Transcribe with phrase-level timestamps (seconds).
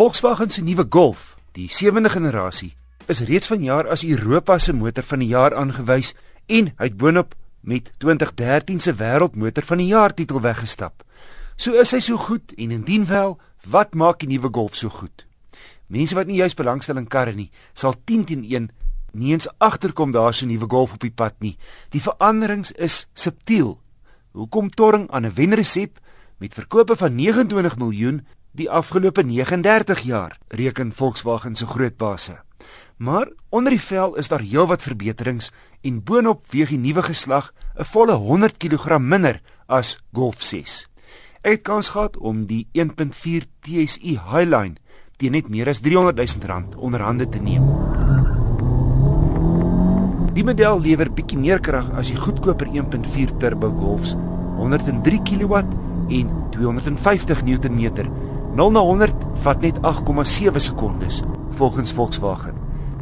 [0.00, 2.70] Volkswagen se nuwe Golf, die 7de generasie,
[3.12, 6.14] is reeds vanjaar as Europa se motor van die jaar aangewys
[6.48, 11.04] en hy het boonop met 2013 se wêreldmotor van die jaar titel weggestap.
[11.60, 13.36] So is hy so goed en indien wel,
[13.68, 15.26] wat maak die nuwe Golf so goed?
[15.92, 18.72] Mense wat nie juis belangstel in karre nie, sal 10 teen 1
[19.12, 21.58] nie eens agterkom daar so 'n nuwe Golf op die pad nie.
[21.90, 23.76] Die veranderings is subtiel.
[24.32, 26.00] Hoekom torring aan 'n wenresep
[26.38, 32.40] met verkope van 29 miljoen die afgelope 39 jaar, reken Volkswagen se groot base.
[32.96, 35.50] Maar onder die vel is daar heelwat verbeterings
[35.80, 40.88] en boonop weeg die nuwe geslag 'n volle 100 kg minder as Golf 6.
[41.42, 44.76] Ek het kans gehad om die 1.4 TSI Highline
[45.16, 47.64] teen net meer as 300 000 rand onder hande te neem.
[50.34, 54.14] Die model lewer bietjie meer krag as die goedkoper 1.4 turbo Golfs,
[54.56, 55.54] 103 kW
[56.10, 61.22] en 250 Nm 0 na 100 vat net 8,7 sekondes
[61.54, 62.54] volgens Volkswagen.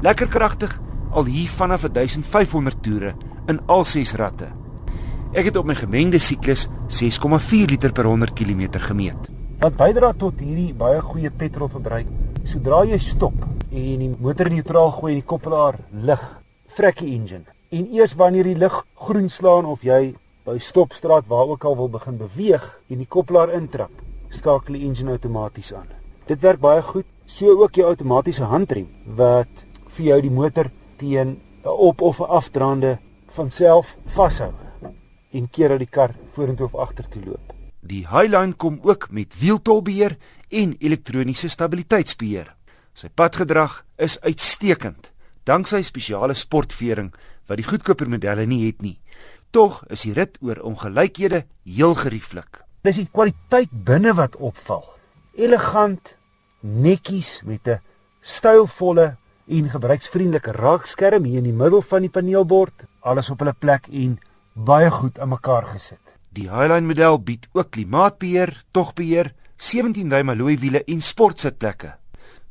[0.00, 0.80] Lekker kragtig
[1.12, 3.14] al hier vanaf 1500 toere
[3.46, 4.48] in al 6 ratte.
[5.36, 9.28] Ek het op my gemengde siklus 6,4 liter per 100 km gemeet.
[9.60, 12.08] Wat bydra tot hierdie baie goeie petrolverbruik,
[12.48, 13.36] sodra jy stop
[13.68, 15.76] en die motor neutraal gooi en die koppelaar
[16.08, 16.24] lig,
[16.76, 17.44] vrek die engine.
[17.74, 21.92] En eers wanneer die lig groen slaan of jy by stopstraat waar ook al wil
[21.92, 23.92] begin beweeg en die koppelaar intrap,
[24.34, 25.88] skakel die engine outomaties aan.
[26.26, 29.64] Dit werk baie goed, so ook jou outomatiese handrem wat
[29.96, 34.52] vir jou die motor teen 'n op of 'n afdraande van self vashou
[35.32, 37.52] en keer dat die kar vorentoe of agtertoe loop.
[37.80, 40.16] Die Highline kom ook met wieltolbeheer
[40.48, 42.54] en elektroniese stabiliteitsbeheer.
[42.94, 45.10] Sy padgedrag is uitstekend
[45.44, 47.12] danksy spesiale sportvering
[47.46, 48.98] wat die goedkoper modelle nie het nie.
[49.50, 52.64] Tog is die rit oor ongelykhede heel gerieflik.
[52.84, 54.82] Dis die kwaliteit binne wat opval.
[55.40, 56.16] Elegant,
[56.60, 57.80] netjies met 'n
[58.20, 59.16] stylvolle
[59.48, 64.18] en gebruiksvriendelike raakskerm hier in die middel van die paneelbord, alles op hulle plek en
[64.52, 66.00] baie goed aan mekaar gesit.
[66.32, 71.94] Die Highline model bied ook klimaatbeheer, togbeheer, 17 duim alloy wiele en sportsitplekke.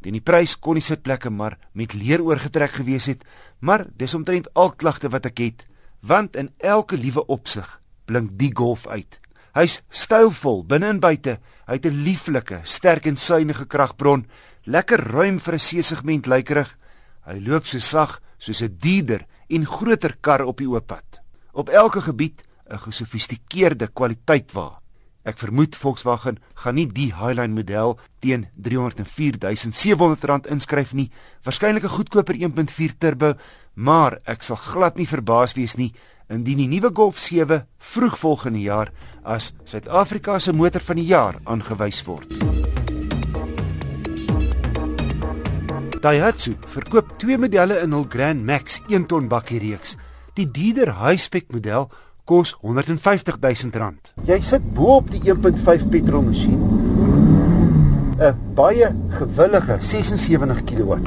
[0.00, 3.24] Teen die prys kon die sitplekke maar met leer oorgetrek gewees het,
[3.60, 5.66] maar dis omtrent al klagte wat ek het,
[6.00, 9.20] want in elke liewe opsig blink die Golf uit.
[9.54, 11.38] Hy's stylvol binne en buite.
[11.66, 14.26] Hy het 'n lieflike, sterk en suiwige kragbron,
[14.64, 16.76] lekker ruim vir 'n C-segment lykerig.
[17.26, 21.20] Hy loop so sag soos 'n dieder en groter kar op die oop pad.
[21.52, 24.80] Op elke gebied 'n gesofistikeerde kwaliteit waar.
[25.24, 31.10] Ek vermoed Volkswagen gaan nie die Highline model teen 304700 rand inskryf nie.
[31.42, 33.34] Waarskynlik 'n goedkoper 1.4 turbo,
[33.74, 35.94] maar ek sal glad nie verbaas wees nie
[36.28, 38.92] indien die nuwe Golf 7 vroeg volgende jaar
[39.24, 42.32] as Suid-Afrika se motor van die jaar aangewys word.
[45.98, 49.96] Daihatsu verkoop twee modelle in hul Grand Max 1 ton bakkie reeks.
[50.38, 51.88] Die dierder high-spec model
[52.28, 54.12] kos 150 000 rand.
[54.28, 56.60] Jy sit bo op die 1.5 petrolmasjien.
[58.18, 60.98] 'n baie gewillige 76 kW.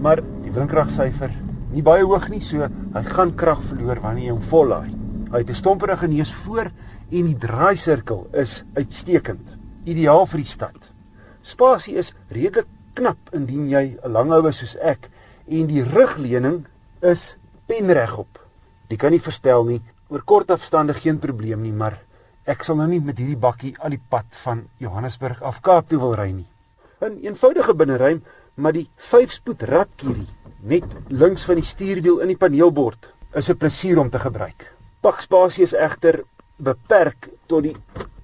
[0.00, 1.30] Maar die windkragsyfer
[1.74, 2.62] nie baie hoog nie, so
[2.94, 4.90] hy gaan krag verloor wanneer jy hom vollaai.
[5.32, 6.70] Hy het 'n stomperige neus voor
[7.10, 9.56] en die draaisirkel is uitstekend.
[9.84, 10.92] Ideaal vir die stad.
[11.42, 15.10] Spasie is redelik knap indien jy 'n langhouer soos ek
[15.48, 16.64] en die rugleuning
[17.02, 17.36] is
[17.66, 18.38] penregop.
[18.88, 21.98] Jy kan nie verstel nie oor kort afstande geen probleem nie, maar
[22.46, 25.98] ek sal nou nie met hierdie bakkie al die pad van Johannesburg af Kaap toe
[25.98, 26.46] wil ry nie.
[27.00, 28.22] 'n Eenvoudige binneruim,
[28.54, 30.28] maar die 5-spoed ratkierie
[30.64, 34.72] net links van die stuurwiel in die paneelbord is 'n plesier om te gebruik.
[35.00, 36.24] Pakspasie is egter
[36.56, 37.76] beperk tot die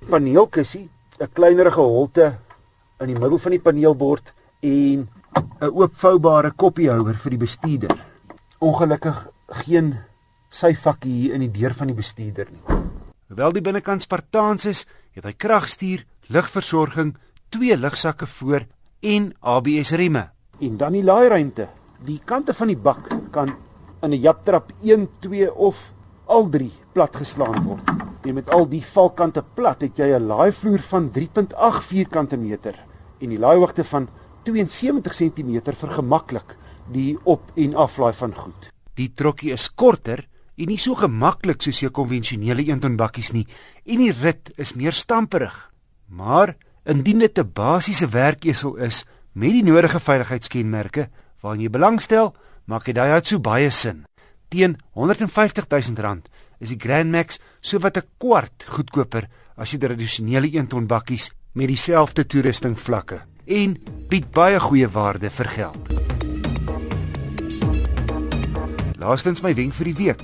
[0.09, 0.89] paneelkussie,
[1.21, 2.39] 'n kleinerige holte
[3.01, 5.09] in die middel van die paneelbord en
[5.61, 7.97] 'n oopvoubare koppiehouer vir die bestuurder.
[8.59, 9.99] Ongelukkig geen
[10.51, 12.63] syfakkie hier in die deur van die bestuurder nie.
[13.29, 17.17] Hoewel die binnekant Spartaans is, het hy kragstuur, ligversorging,
[17.51, 18.67] twee ligsakke voor
[19.01, 20.31] en ABS remme.
[20.61, 21.69] En dan die laairuimte
[22.07, 23.51] die kante van die bak kan
[24.03, 25.93] in 'n japtrap 1, 2 of
[26.27, 27.91] al 3 platgeslaan word.
[28.25, 32.75] En met al die valkante plat het jy 'n laaivloer van 3.8 vierkante meter
[33.21, 34.09] en die laaihoogte van
[34.45, 36.57] 72 cm vir gemaklik
[36.93, 38.71] die op en aflaai van goed.
[38.95, 40.27] Die trokkie is korter
[40.57, 43.47] en nie so gemaklik soos jou konvensionele eenton bakkies nie
[43.85, 45.71] en die rit is meer stamperig.
[46.09, 51.09] Maar indien dit 'n basiese werkesel is met die nodige veiligheidskenmerke,
[51.43, 52.35] Wanneer jy belangstel,
[52.67, 54.05] maak dit daai so baie sin.
[54.49, 56.29] Teen 150 000 rand
[56.61, 61.33] is die Grand Max so wat 'n kwart goedkoper as die tradisionele 1 ton bakkies
[61.55, 63.31] met dieselfde toerusting vlakke.
[63.51, 63.75] en
[64.11, 65.91] bied baie goeie waarde vir geld.
[69.01, 70.23] Laastens my wenk vir die week.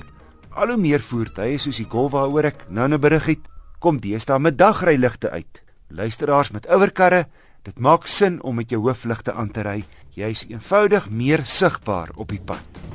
[0.57, 3.43] Al hoe meer voertuie soos die Golf waaroor ek nou 'n berig het,
[3.79, 5.63] kom deesdae met dagryligte uit.
[5.89, 7.27] Luisteraars met ouer karre,
[7.63, 9.83] dit maak sin om met jou hoofligte aan te ry.
[10.17, 12.86] Jy's eenvoudig meer sigbaar op die pad.